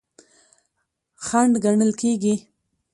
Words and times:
خنډ 1.25 1.53
ګڼل 1.63 1.91
کیږي. 2.01 2.35